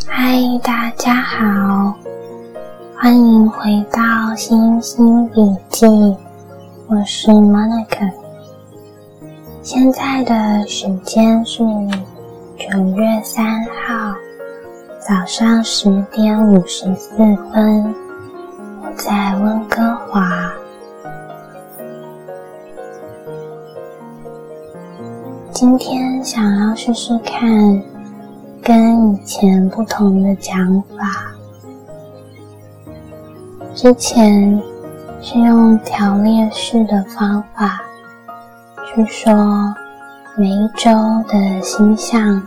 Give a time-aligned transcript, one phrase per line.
[0.00, 1.94] 嗨，大家好，
[2.96, 5.86] 欢迎回到星星笔记，
[6.88, 8.10] 我是 Monica。
[9.62, 11.62] 现在的时间是
[12.56, 14.14] 九月三号
[15.00, 17.94] 早上十点五十四分，
[18.82, 20.50] 我在温哥华。
[25.52, 27.80] 今天想要试试看
[28.62, 31.34] 跟以前不同的讲法。
[33.74, 34.62] 之前
[35.20, 37.82] 是用条列式的方法
[38.86, 39.74] 去说
[40.36, 40.90] 每一周
[41.28, 42.40] 的星象，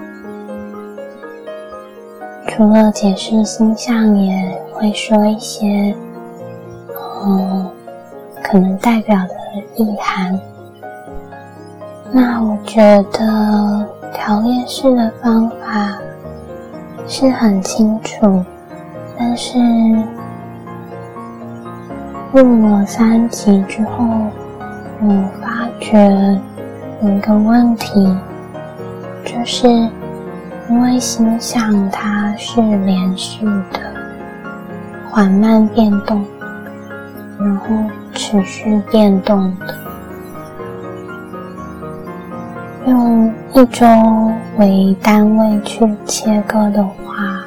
[2.48, 5.94] 除了解释星象，也会说一些
[7.26, 7.70] 嗯
[8.42, 10.40] 可能代表的意涵。
[12.12, 12.80] 那我觉
[13.12, 15.98] 得条列式的方法
[17.08, 18.44] 是很清楚，
[19.18, 19.58] 但是
[22.34, 24.04] 录了三集之后，
[25.02, 26.42] 我发觉
[27.02, 28.18] 一个问题，
[29.24, 29.68] 就是
[30.68, 33.80] 因为星象它是连续的、
[35.10, 36.26] 缓慢变动，
[37.40, 37.68] 然后
[38.14, 39.85] 持续变动的。
[43.56, 43.88] 一周
[44.58, 47.42] 为单位去切割的话，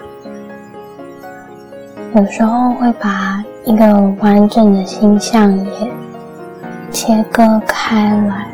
[2.14, 5.92] 有时候会把一个完整的星象也
[6.90, 8.48] 切割开来。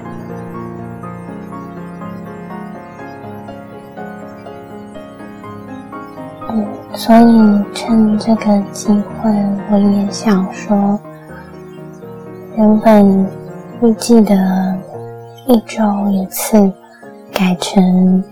[6.97, 8.89] 所以趁这个机
[9.23, 9.31] 会，
[9.71, 10.99] 我也想说，
[12.57, 13.25] 原本
[13.81, 14.35] 预计的。
[15.47, 16.73] 一周一次，
[17.45, 18.25] 改成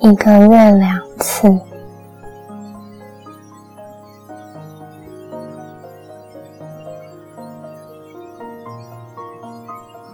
[0.00, 1.48] 一个月两次，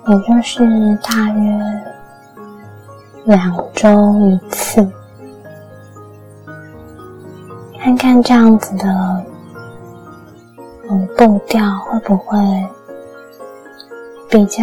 [0.07, 0.67] 也就是
[1.03, 1.83] 大约
[3.25, 3.89] 两周
[4.21, 4.87] 一次，
[7.81, 9.25] 看看这样子的
[10.91, 12.39] 嗯步调会不会
[14.29, 14.63] 比较。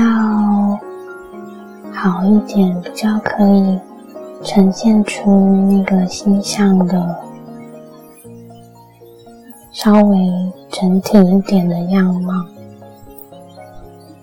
[1.93, 3.79] 好一点，比较可以
[4.43, 5.31] 呈现出
[5.69, 7.15] 那个星象的
[9.71, 10.17] 稍微
[10.69, 12.33] 整体一点的样貌。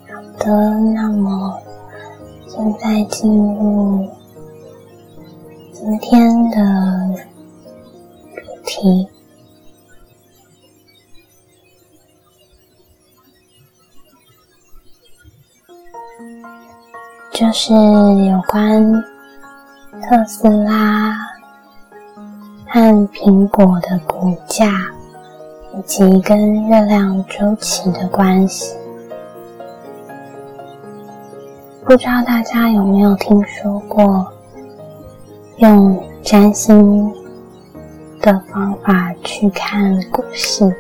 [0.09, 1.59] 好的，那么
[2.47, 4.07] 现在进入
[5.73, 7.15] 今天的
[8.35, 9.09] 主题。
[17.41, 18.93] 就是有关
[20.03, 21.17] 特斯拉
[22.69, 24.71] 和苹果的股价，
[25.75, 28.77] 以及跟月亮周期的关系。
[31.87, 34.31] 不知道大家有没有听说过
[35.57, 37.11] 用占星
[38.21, 40.71] 的方法去看股市？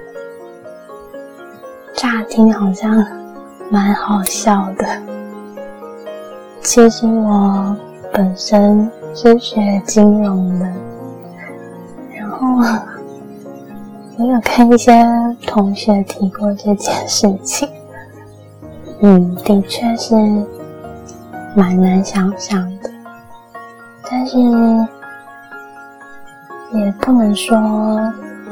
[1.94, 3.02] 乍听好像
[3.70, 5.09] 蛮好笑的。
[6.62, 7.76] 其实我
[8.12, 10.66] 本身是学金融的，
[12.16, 12.46] 然后
[14.16, 14.92] 我有跟一些
[15.46, 17.68] 同学提过这件事情。
[19.00, 20.14] 嗯，的确是
[21.56, 22.90] 蛮难想象的，
[24.08, 24.38] 但是
[26.72, 27.58] 也不能说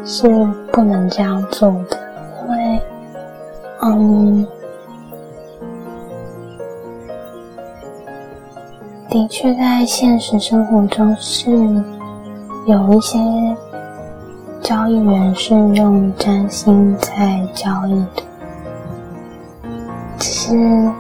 [0.05, 0.27] 是
[0.73, 1.99] 不能这样做的，
[2.43, 2.83] 因为，
[3.83, 4.47] 嗯。
[9.11, 11.51] 的确，在现实生活中是
[12.67, 13.19] 有一些
[14.61, 18.23] 交易员是用占星在交易的，
[20.19, 20.91] 只是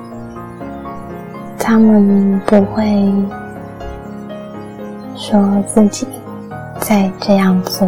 [1.58, 3.12] 他们不会
[5.14, 6.08] 说自己
[6.80, 7.86] 在这样做。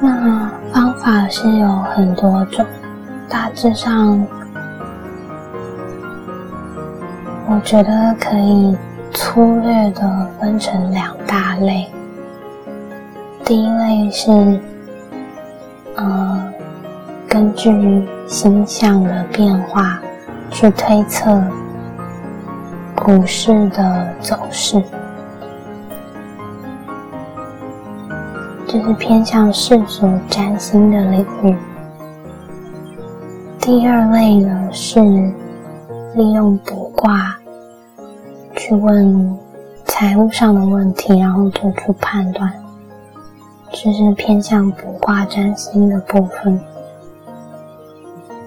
[0.00, 2.64] 那方法是有很多种。
[3.32, 4.26] 大致上，
[7.48, 8.76] 我觉得可以
[9.10, 11.88] 粗略的分成两大类。
[13.42, 14.60] 第一类是，
[15.96, 16.52] 呃，
[17.26, 19.98] 根据星象的变化
[20.50, 21.42] 去推测
[22.94, 24.82] 股市的走势，
[28.66, 31.56] 这是偏向世俗占星的领域。
[33.64, 34.98] 第二类呢是
[36.16, 37.38] 利用卜卦
[38.56, 39.38] 去问
[39.84, 42.52] 财务上的问题，然后做出判断，
[43.70, 46.60] 这是偏向卜卦占星的部分。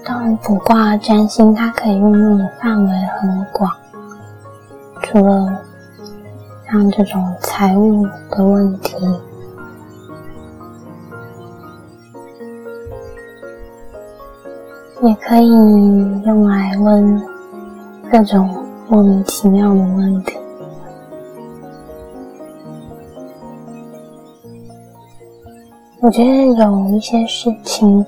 [0.03, 3.71] 当然，卜卦占星它可以运用的范围很广，
[5.01, 5.61] 除了
[6.69, 8.97] 像这种财务的问题。
[15.07, 15.47] 也可以
[16.25, 17.21] 用来问
[18.11, 18.49] 各种
[18.89, 20.35] 莫名其妙的问题。
[26.01, 28.03] 我觉得有一些事情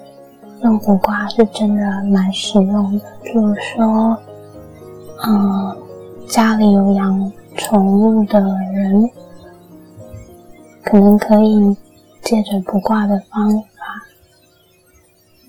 [0.64, 4.18] 用卜卦是真的蛮实用的，比如说，
[5.28, 5.78] 嗯，
[6.28, 8.40] 家里有养宠物的
[8.74, 9.08] 人，
[10.84, 11.78] 可能可以
[12.24, 13.64] 借着卜卦的方。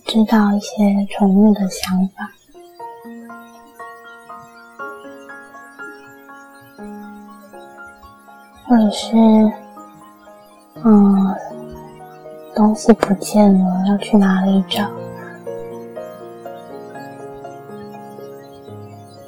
[0.08, 2.30] 知道一些宠物的想法，
[8.66, 9.14] 或者是，
[10.82, 11.36] 嗯，
[12.54, 14.88] 东西不见了，要去哪里找？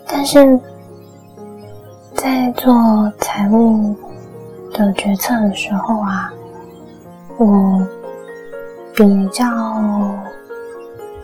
[0.06, 0.59] 但是
[2.15, 2.73] 在做
[3.19, 3.94] 财务
[4.73, 6.32] 的决策的时候啊，
[7.37, 7.87] 我
[8.97, 9.44] 比较。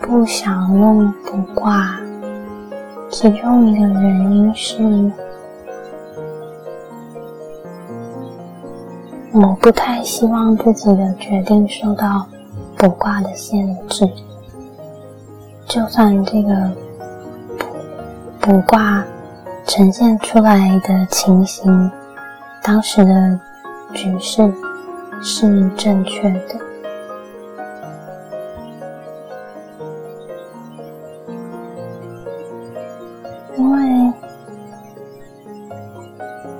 [0.07, 1.99] 不想用卜卦，
[3.11, 5.11] 其中一个原因是，
[9.33, 12.25] 我不太希望自己的决定受到
[12.77, 14.09] 卜卦的限制。
[15.65, 16.71] 就算这个
[18.39, 19.03] 卜卦
[19.65, 21.91] 呈现出来的情形，
[22.63, 23.37] 当时的
[23.93, 24.49] 局势
[25.21, 26.66] 是正确的。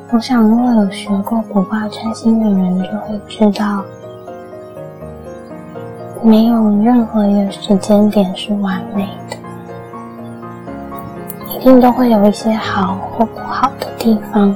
[0.09, 3.83] 我想，如果有学过卜卦占星的人，就会知道，
[6.23, 9.35] 没有任何一个时间点是完美的，
[11.53, 14.55] 一定都会有一些好或不好的地方。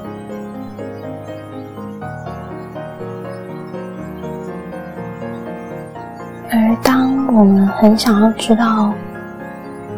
[6.49, 8.93] 而当我们很想要知道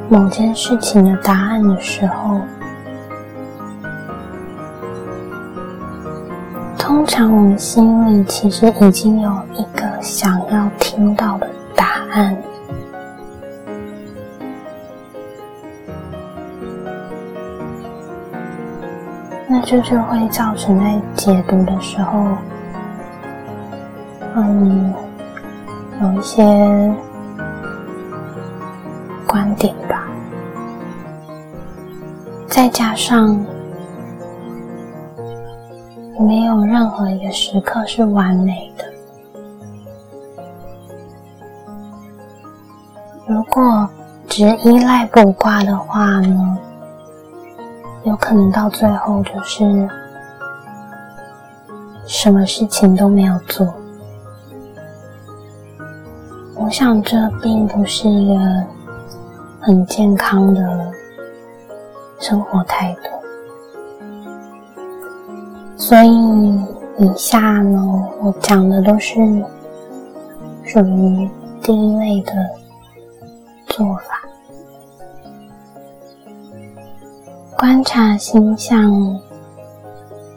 [0.10, 2.42] 某件事情的答案的时候，
[7.14, 12.36] 常我们心里其实已经有一个想要听到的答案，
[19.48, 22.26] 那就是会造成在解读的时候，
[24.34, 24.92] 嗯，
[26.02, 26.92] 有一些
[29.28, 30.08] 观点吧，
[32.48, 33.40] 再加上。
[36.20, 38.86] 没有任何一个时刻是完美的。
[43.28, 43.90] 如果
[44.28, 46.58] 只依赖卜卦的话呢，
[48.04, 49.90] 有可能到最后就是
[52.06, 53.74] 什么事情都没有做。
[56.56, 58.40] 我想这并不是一个
[59.62, 60.92] 很健康的
[62.20, 63.23] 生活态度。
[65.86, 66.10] 所以，
[66.98, 69.16] 以下呢，我讲的都是
[70.64, 71.30] 属于
[71.62, 72.32] 第一类的
[73.68, 74.24] 做法。
[77.58, 79.20] 观察星象，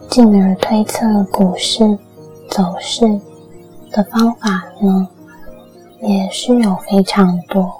[0.08, 1.96] 进而推测股市
[2.50, 3.06] 走势
[3.92, 5.08] 的方法呢，
[6.00, 7.72] 也是有非常多。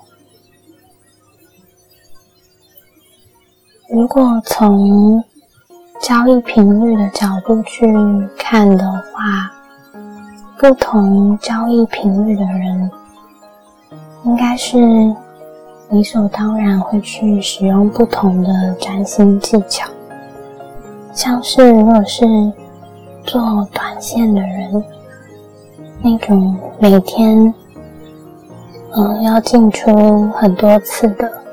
[3.90, 5.25] 如果从
[6.00, 7.87] 交易频率的角度去
[8.38, 9.50] 看的话，
[10.59, 12.91] 不同交易频率的人，
[14.25, 14.79] 应该是
[15.91, 19.88] 理所当然会去使用不同的占星技巧。
[21.12, 22.25] 像是如果是
[23.25, 24.85] 做短线的人，
[26.03, 27.53] 那种每天
[28.95, 31.46] 嗯要进出很多次的。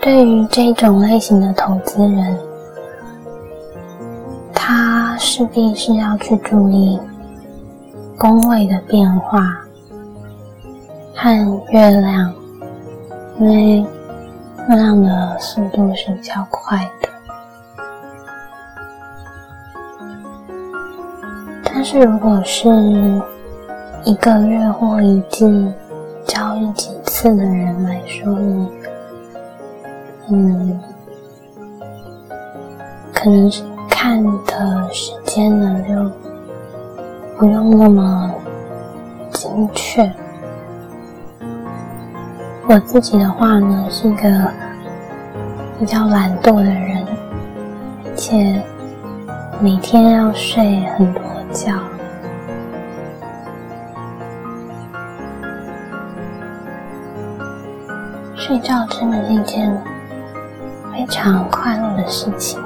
[0.00, 2.38] 对于这种类型的投资人，
[4.54, 6.98] 他势必是要去注意
[8.18, 9.58] 宫位的变化
[11.14, 12.32] 和月亮，
[13.38, 13.86] 因为
[14.70, 17.08] 月亮的速度是比较快的。
[21.62, 22.68] 但是如果是
[24.04, 25.70] 一个月或一季
[26.26, 28.68] 交易几次的人来说呢？
[30.32, 30.78] 嗯，
[33.12, 35.94] 可能是看的时间呢就
[37.36, 38.32] 不用那么
[39.32, 40.08] 精确。
[42.68, 44.52] 我自己的话呢，是一个
[45.80, 47.04] 比较懒惰的人，
[48.06, 48.62] 而且
[49.60, 51.22] 每天要睡很多
[51.52, 51.72] 觉。
[58.36, 59.76] 睡觉真的是一件
[61.10, 62.58] 常快乐的事情。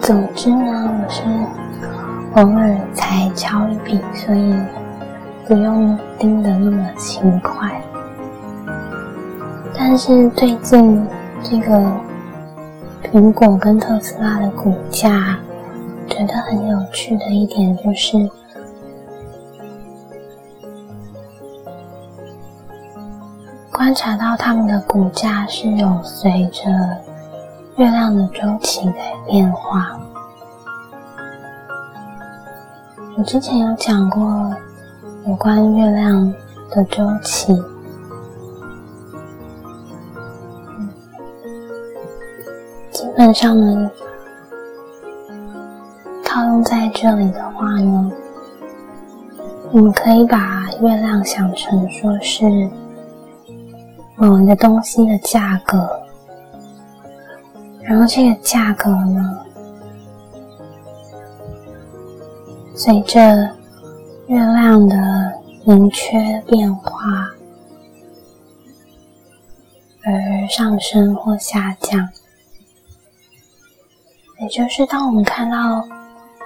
[0.00, 1.22] 总之呢，我是
[2.34, 4.54] 偶尔才敲一笔，所以
[5.46, 7.80] 不用盯得那么勤快。
[9.74, 11.06] 但是最近
[11.42, 11.80] 这个
[13.14, 15.38] 苹果跟特斯拉的股价，
[16.08, 18.28] 觉得很有趣的一点就是，
[23.70, 26.64] 观察到他们的股价是有随着。
[27.76, 29.96] 月亮的周期在变化。
[33.16, 34.52] 我之前有讲过
[35.26, 36.32] 有关月亮
[36.70, 37.52] 的周期，
[42.94, 43.90] 基本上呢，
[46.24, 48.12] 套用在这里的话呢，
[49.72, 52.46] 我们可以把月亮想成说是
[54.14, 55.90] 某一个东西的价格。
[57.82, 59.38] 然后这个价格呢，
[62.76, 63.18] 随着
[64.28, 64.96] 月亮的
[65.64, 67.28] 盈缺变化
[70.04, 72.08] 而上升或下降。
[74.44, 75.82] 也就是当我们看到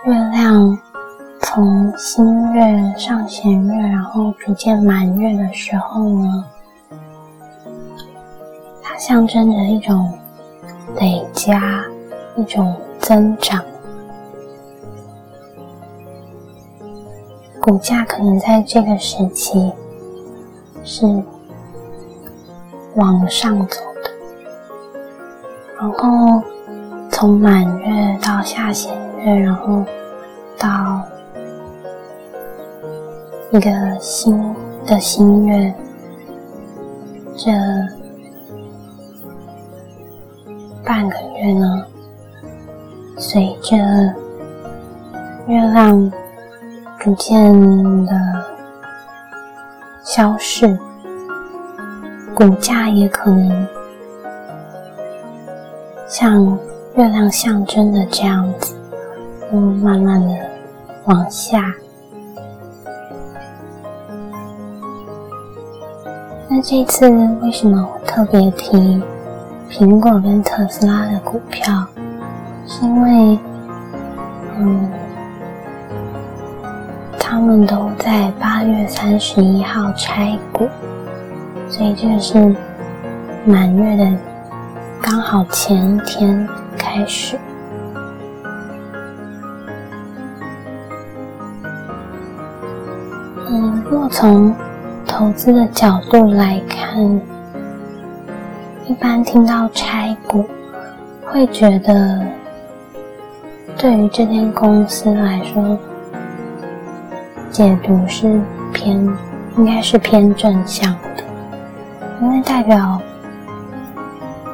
[0.04, 0.78] 月亮
[1.40, 6.44] 从新月上弦月，然后逐渐满月的时候呢，
[8.80, 10.16] 它象征着一种。
[10.98, 11.84] 累加
[12.34, 13.62] 一种增长，
[17.60, 19.70] 股价可能在这个时期
[20.82, 21.04] 是
[22.96, 24.10] 往上走的，
[25.78, 26.42] 然后
[27.20, 29.84] 从满月到下弦月，然后
[30.56, 31.02] 到
[33.50, 34.40] 一个新
[34.86, 35.74] 的新月，
[37.36, 37.50] 这。
[40.84, 41.84] 半个月呢，
[43.16, 43.76] 随着
[45.48, 46.12] 月亮
[47.00, 47.52] 逐渐
[48.06, 48.12] 的
[50.04, 50.78] 消逝，
[52.32, 53.66] 股价也可能
[56.06, 56.56] 像
[56.98, 58.74] 月亮象征的这样子，
[59.52, 60.34] 嗯，慢慢的
[61.04, 61.72] 往下。
[66.48, 67.08] 那这次
[67.40, 69.00] 为什么我特别提？
[69.70, 71.86] 苹果跟特斯拉的股票，
[72.66, 73.38] 是因为，
[74.58, 74.90] 嗯，
[77.16, 80.66] 他们都在八月三十一号拆股，
[81.68, 82.56] 所以这个是
[83.44, 84.18] 满月的
[85.00, 86.48] 刚好前一天
[86.98, 87.38] 开始。
[93.48, 94.52] 嗯，若从
[95.06, 97.20] 投资的角度来看。
[98.88, 100.44] 一般听到拆股，
[101.26, 102.26] 会觉得
[103.76, 105.78] 对于这间公司来说，
[107.50, 108.40] 解读是
[108.72, 108.96] 偏，
[109.58, 111.22] 应该是偏正向的，
[112.22, 112.98] 因为代表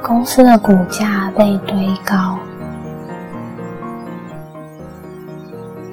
[0.06, 2.38] 公司的股价被堆高，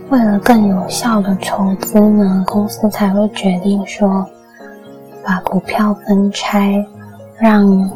[0.10, 4.28] 为了更有效的筹资呢，公司才会决定说
[5.24, 6.86] 把股票分拆，
[7.40, 7.90] 让。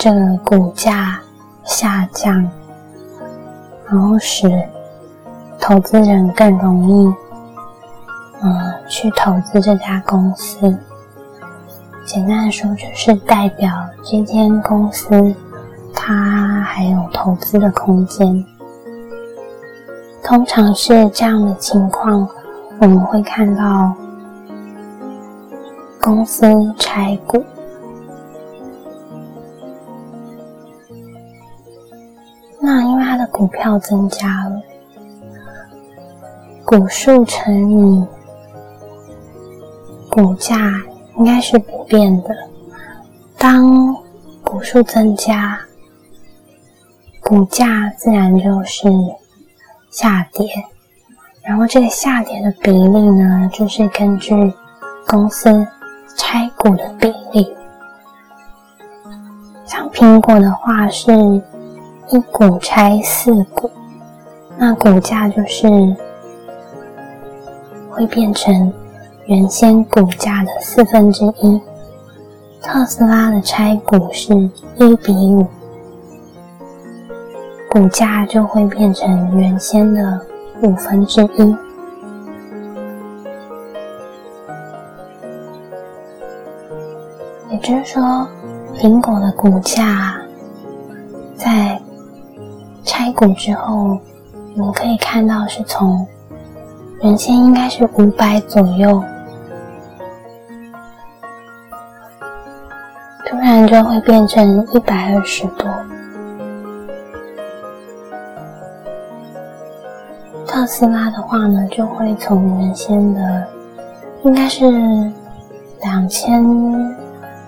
[0.00, 1.18] 这个股价
[1.64, 2.48] 下降，
[3.90, 4.48] 然后使
[5.58, 7.12] 投资人更容易，
[8.40, 8.56] 嗯，
[8.88, 10.72] 去投资这家公司。
[12.08, 13.70] 简单的说，就是代表
[14.02, 15.34] 这间公司
[15.92, 18.42] 它还有投资的空间。
[20.24, 22.26] 通常是这样的情况，
[22.80, 23.94] 我们会看到
[26.00, 26.46] 公司
[26.78, 27.44] 拆股。
[32.58, 34.62] 那因为它的股票增加了，
[36.64, 38.06] 股数乘以
[40.10, 40.56] 股价
[41.18, 42.34] 应该是不变的。
[43.36, 43.94] 当
[44.42, 45.58] 股数增加，
[47.20, 48.88] 股价自然就是
[49.90, 50.48] 下跌。
[51.42, 54.52] 然后这个下跌的比例呢，就是根据
[55.06, 55.66] 公司
[56.16, 57.54] 拆股的比例。
[59.64, 61.12] 像苹果的话是
[62.08, 63.70] 一股拆四股，
[64.56, 65.68] 那股价就是
[67.90, 68.72] 会变成
[69.28, 71.60] 原先股价的四分之一。
[72.62, 74.32] 特斯拉的拆股是
[74.78, 75.46] 一比五，
[77.70, 80.18] 股价就会变成原先的
[80.62, 81.56] 五分之一。
[87.50, 88.26] 也就是说。
[88.80, 90.16] 苹果的股价
[91.34, 91.82] 在
[92.84, 93.98] 拆股之后，
[94.54, 96.06] 我们可以看到是从
[97.02, 99.02] 原先应该是五百左右，
[103.28, 105.68] 突然就会变成一百二十多。
[110.46, 113.46] 特斯拉的话呢，就会从原先的
[114.24, 114.64] 应该是
[115.82, 116.42] 两千。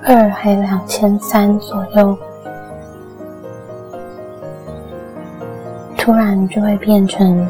[0.03, 2.17] 二还有两千三左右，
[5.95, 7.47] 突然就会变成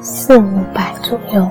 [0.00, 1.46] 四五百左右。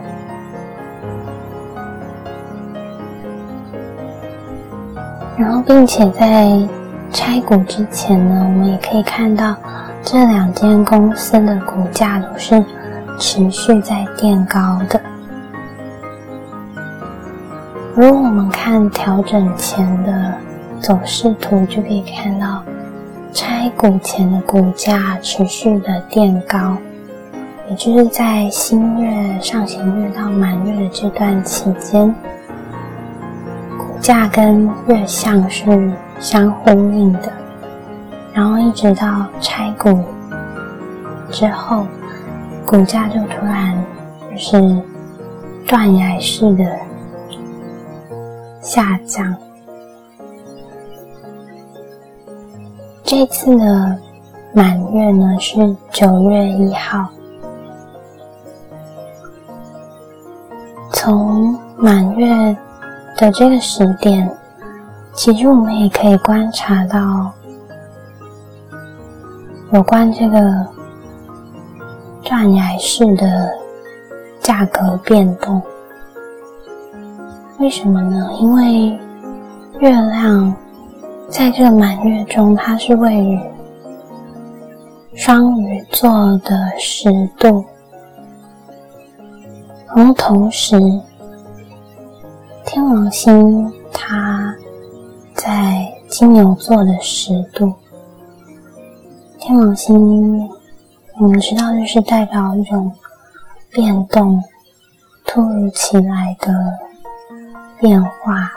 [5.43, 6.57] 然后，并且在
[7.12, 9.53] 拆股之前呢，我们也可以看到
[10.01, 12.63] 这两间公司的股价都是
[13.19, 15.01] 持续在垫高的。
[17.93, 20.33] 如果我们看调整前的
[20.79, 22.63] 走势图，就可以看到
[23.33, 26.77] 拆股前的股价持续的垫高，
[27.69, 32.15] 也就是在新月、上行月到满月的这段期间，
[34.03, 35.89] 股价跟月相是
[36.19, 37.31] 相呼应的，
[38.33, 39.97] 然后一直到拆股
[41.31, 41.87] 之后，
[42.65, 43.81] 股价就突然
[44.29, 44.81] 就是
[45.65, 46.65] 断崖式的。
[48.59, 49.33] 下降。
[53.05, 53.97] 这次的
[54.53, 57.07] 满月呢是九月一号。
[60.91, 62.53] 从满月
[63.17, 64.30] 的这个时点，
[65.13, 67.32] 其实我们也可以观察到
[69.71, 70.65] 有关这个
[72.23, 73.52] 断崖式的
[74.39, 75.62] 价格变动。
[77.60, 78.30] 为什么呢？
[78.39, 78.99] 因为
[79.80, 80.54] 月亮
[81.30, 83.39] 在这个满月中，它是位于
[85.15, 86.10] 双鱼座
[86.43, 87.63] 的十度，
[89.95, 90.78] 然后同时
[92.65, 94.56] 天王星它
[95.36, 97.73] 在金牛座的十度。
[99.39, 100.49] 天王星，
[101.19, 102.91] 我们知道就是代表一种
[103.71, 104.41] 变动，
[105.26, 106.54] 突如其来的。
[107.80, 108.49] 变化。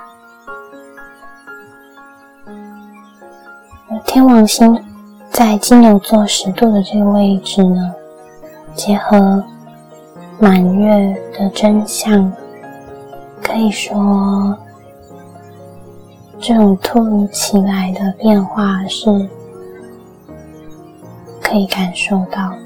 [4.05, 4.81] 天王星
[5.33, 7.93] 在金牛座十度的这个位置呢，
[8.73, 9.43] 结合
[10.39, 12.33] 满月的真相，
[13.57, 14.55] 可以说
[16.39, 19.07] 这种突如其来的变化是
[21.41, 22.59] 可以感受到的。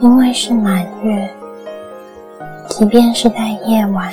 [0.00, 1.28] 因为是满月，
[2.68, 4.08] 即便是在夜晚，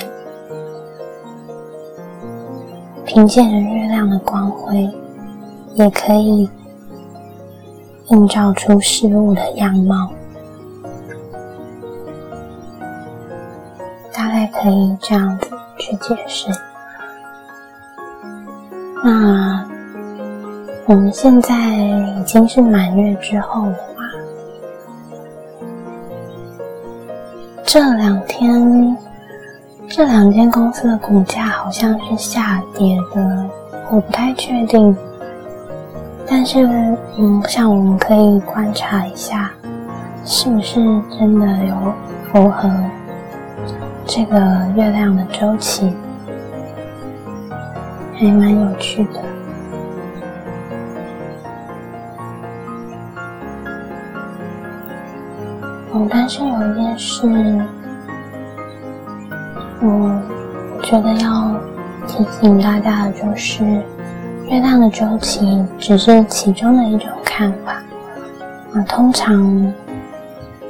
[3.06, 4.90] 凭借着月亮的光辉，
[5.76, 6.50] 也可以
[8.08, 10.10] 映照出事物的样貌。
[14.60, 16.50] 可以这样子去解释。
[19.02, 19.64] 那
[20.86, 21.54] 我们现在
[22.18, 23.76] 已经是满月之后了。
[27.64, 28.96] 这两天，
[29.88, 33.46] 这两间公司的股价好像是下跌的，
[33.90, 34.94] 我不太确定。
[36.28, 36.66] 但是，
[37.16, 39.50] 嗯，像我们可以观察一下，
[40.24, 40.74] 是不是
[41.18, 41.74] 真的有
[42.30, 42.68] 符合
[44.12, 44.36] 这个
[44.74, 45.88] 月亮的周期，
[48.18, 49.22] 还蛮有趣的。
[55.92, 57.24] 我但是有一件事，
[59.80, 60.20] 我
[60.82, 61.54] 觉得要
[62.08, 63.64] 提醒大家的就是，
[64.48, 67.80] 月亮的周期只是其中的一种看法，
[68.74, 69.72] 啊，通常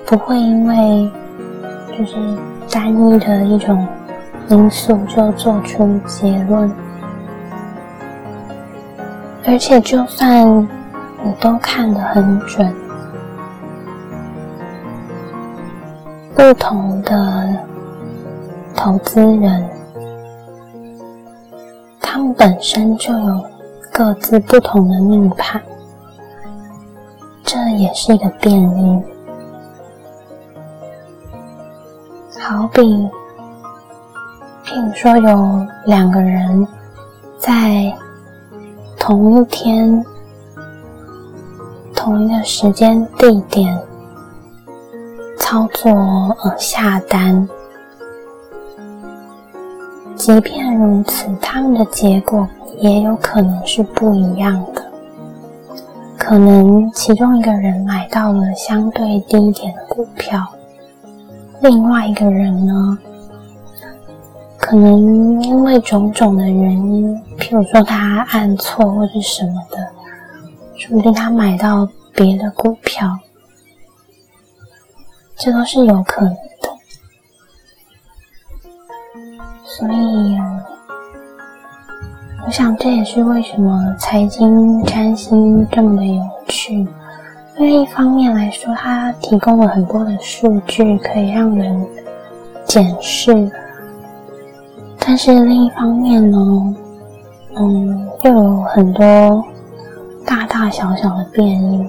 [0.04, 1.10] 不会因为
[1.96, 2.16] 就是
[2.70, 3.86] 单一的一种
[4.48, 6.72] 因素就做出结论，
[9.44, 10.46] 而且就算
[11.22, 12.72] 你都看得很准，
[16.36, 17.48] 不同的
[18.76, 19.68] 投资人，
[22.00, 23.44] 他们本身就有
[23.92, 25.60] 各自不同的命盘，
[27.42, 29.04] 这也是一个变因。
[32.50, 32.80] 好比，
[34.64, 36.66] 譬如说有两个人
[37.38, 37.96] 在
[38.98, 40.04] 同一天、
[41.94, 43.78] 同一个时间、地点
[45.38, 45.92] 操作
[46.42, 47.48] 呃下单，
[50.16, 52.48] 即便如此，他们的结果
[52.80, 54.82] 也有可能是不一样的。
[56.18, 60.44] 可能其中一个人买到了相对低一点的股票。
[61.62, 62.98] 另外一个人呢，
[64.58, 69.76] 可能因为种种的原因，譬如说他按错或者什么的，
[70.76, 73.18] 说不定他买到别的股票，
[75.36, 76.70] 这都是有可能的。
[79.64, 80.38] 所以，
[82.46, 86.88] 我想这也是为什么财经占星这么的有趣。
[87.60, 91.86] 因为一方面来说，它提供了很多的数据可以让人
[92.64, 93.52] 检视，
[94.98, 96.38] 但是另一方面呢，
[97.58, 99.44] 嗯，又有很多
[100.24, 101.86] 大大小小的变异。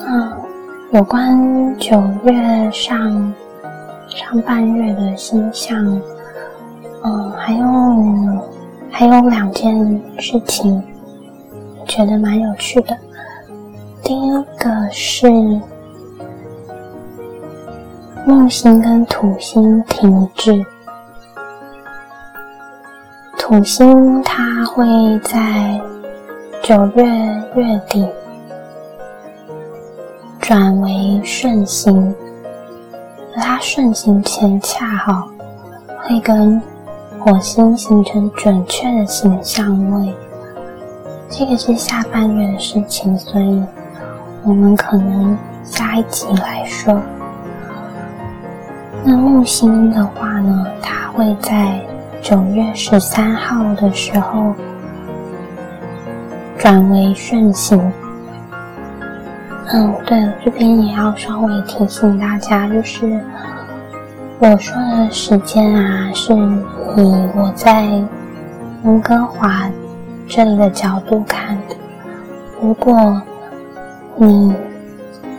[0.00, 0.36] 那
[0.92, 3.32] 有关九月上
[4.06, 5.98] 上半月的星象，
[7.04, 8.57] 嗯，还有。
[8.90, 10.82] 还有两件事情，
[11.86, 12.96] 觉得蛮有趣的。
[14.02, 15.30] 第一个是
[18.26, 20.64] 木星跟土星停滞，
[23.38, 24.84] 土星它会
[25.20, 25.80] 在
[26.62, 27.04] 九月
[27.54, 28.06] 月底
[30.40, 32.14] 转为顺行，
[33.36, 35.28] 而它顺行前恰好
[36.02, 36.60] 会跟。
[37.20, 40.14] 火星形成准确的形象位，
[41.28, 43.62] 这个是下半月的事情，所以
[44.44, 46.98] 我们可能下一集来说。
[49.04, 51.80] 那木星的话呢，它会在
[52.22, 54.54] 九月十三号的时候
[56.56, 57.78] 转为顺行。
[59.70, 63.20] 嗯，对了，这边也要稍微提醒大家，就是。
[64.40, 67.02] 我说的时间啊，是以
[67.34, 67.88] 我在
[68.84, 69.68] 温哥华
[70.28, 71.74] 这里的角度看的。
[72.62, 73.20] 如果
[74.14, 74.54] 你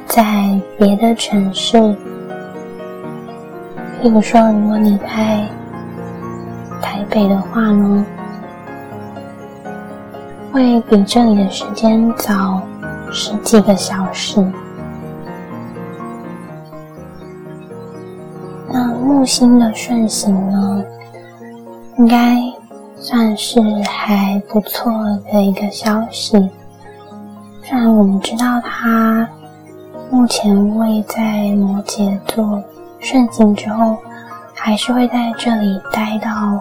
[0.06, 1.96] 在别的城市，
[4.02, 5.48] 比如说，如果你在
[6.82, 8.06] 台北的话呢，
[10.52, 12.62] 会比这里的时间早
[13.14, 14.46] 十几个小时。
[19.20, 20.82] 木星的顺行呢，
[21.98, 22.38] 应该
[22.96, 24.90] 算是还不错
[25.30, 26.38] 的一个消息。
[27.62, 29.28] 虽然我们知道它
[30.10, 32.64] 目前位在摩羯座
[33.00, 33.98] 顺行之后，
[34.56, 36.58] 还是会在这里待到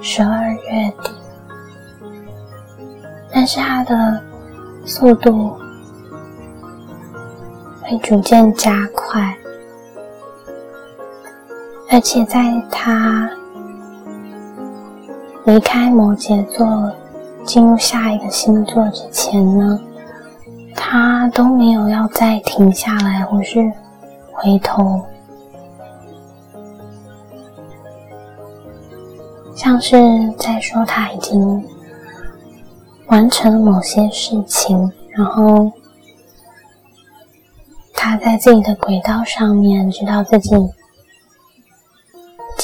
[0.00, 1.12] 十二月底，
[3.32, 4.20] 但是它的
[4.84, 5.56] 速度
[7.80, 9.36] 会逐渐加快。
[11.92, 13.28] 而且在他
[15.44, 16.90] 离开摩羯座，
[17.44, 19.78] 进入下一个星座之前呢，
[20.74, 23.70] 他都没有要再停下来或是
[24.32, 25.02] 回头，
[29.54, 29.94] 像是
[30.38, 31.62] 在说他已经
[33.08, 35.70] 完成了某些事情，然后
[37.92, 40.56] 他在自己的轨道上面，知道自己。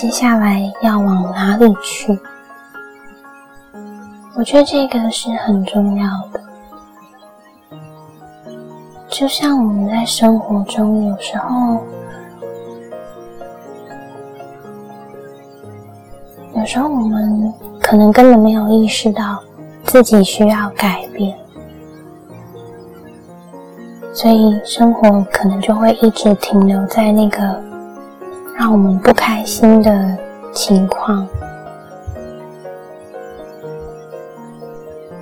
[0.01, 2.17] 接下来要往哪里去？
[4.37, 6.41] 我觉得这个是很重要的。
[9.09, 11.83] 就像我们在生活中，有时候，
[16.55, 19.43] 有时候我们可能根本没有意识到
[19.83, 21.37] 自己需要改变，
[24.15, 27.68] 所以生活可能就会一直停留在那个。
[28.59, 30.19] 让我们不开心的
[30.53, 31.25] 情况。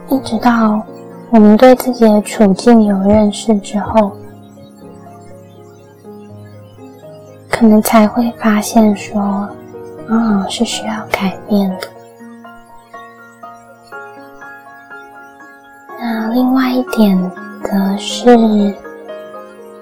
[0.09, 0.83] 一直到
[1.31, 4.11] 我们对自己的处境有认识之后
[7.51, 9.20] 可能才会发现说
[10.09, 11.88] 啊是需要改变的。
[15.99, 17.31] 那另外一点
[17.62, 18.75] 则是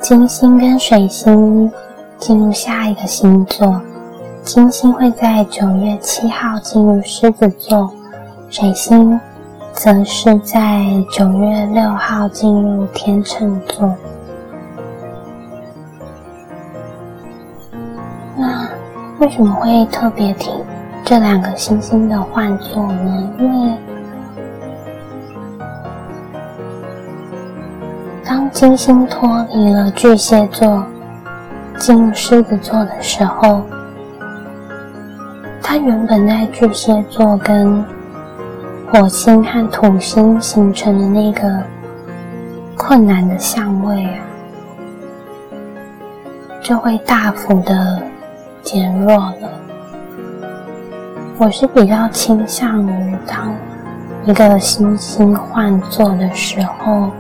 [0.00, 1.70] 金星跟水星
[2.18, 3.80] 进入下一个星座，
[4.42, 7.92] 金星会在九月七号进入狮子座，
[8.48, 9.20] 水星
[9.72, 13.94] 则是在九月六号进入天秤座。
[18.36, 18.68] 那
[19.18, 20.50] 为什么会特别提
[21.04, 23.30] 这两个星星的换座呢？
[23.38, 23.76] 因为
[28.24, 30.82] 当金星脱离了巨蟹座，
[31.84, 33.60] 进入狮子座的时候，
[35.62, 37.84] 它原本在巨蟹座跟
[38.90, 41.62] 火星和土星形成的那个
[42.74, 44.16] 困难的相位啊，
[46.62, 48.02] 就会大幅的。
[48.62, 49.50] 减弱了。
[51.36, 53.54] 我是比较倾向于当
[54.24, 57.10] 一个星星换座的时候，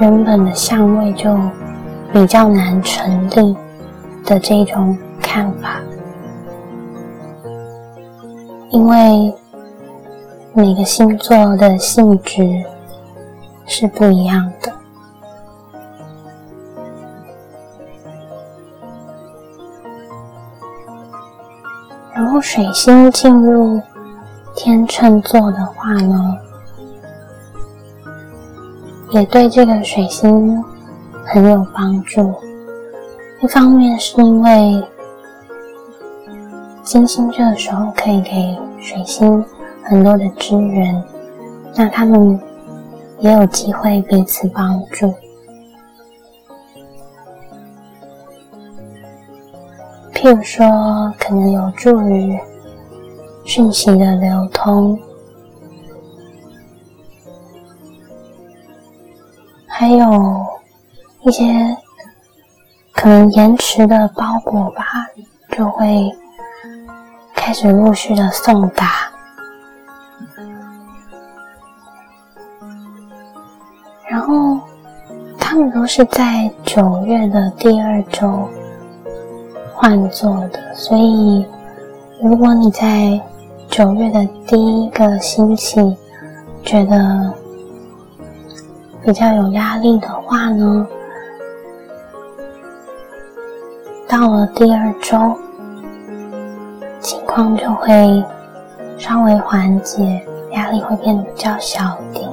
[0.00, 1.36] 原本的相位就
[2.12, 3.56] 比较难成立
[4.24, 5.80] 的这种看法，
[8.70, 9.34] 因为
[10.52, 12.64] 每个星座的性质
[13.66, 14.72] 是不一样的。
[22.12, 23.80] 然后水星进入
[24.54, 26.36] 天秤座的话呢，
[29.14, 30.60] 也对这个水星
[31.24, 32.34] 很有帮助。
[33.40, 34.82] 一方面是因为
[36.82, 39.44] 金星这个时候可以给水星
[39.84, 41.00] 很多的支援，
[41.76, 42.40] 那他们
[43.20, 45.14] 也有机会彼此帮助。
[50.12, 50.66] 譬如说，
[51.20, 52.36] 可能有助于
[53.44, 54.98] 讯息的流通，
[59.86, 60.46] 还有
[61.24, 61.44] 一些
[62.94, 64.82] 可能延迟的包裹吧，
[65.50, 66.10] 就会
[67.34, 69.12] 开始陆续的送达。
[74.08, 74.58] 然后，
[75.38, 78.48] 他们都是在九月的第二周。
[79.74, 81.44] 换座的，所以
[82.22, 83.20] 如果你在
[83.68, 85.94] 九月的第一个星期
[86.62, 87.30] 觉得
[89.04, 90.86] 比较有压力的话呢，
[94.08, 95.36] 到了第二周，
[97.00, 98.24] 情况就会
[98.96, 102.30] 稍微缓解，压力会变得比较小一点。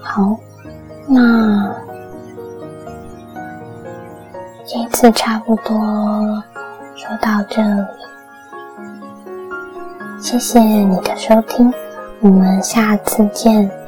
[0.00, 0.36] 好。
[1.08, 1.74] 那
[4.64, 5.74] 这次差不多
[6.94, 7.84] 说到这里，
[10.22, 11.72] 谢谢你的收听，
[12.20, 13.81] 我们下次见。